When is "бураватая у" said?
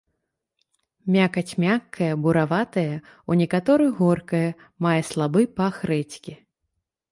2.23-3.39